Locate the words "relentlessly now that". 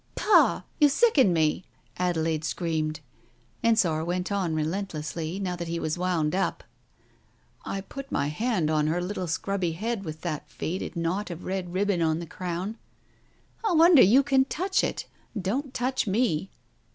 4.55-5.67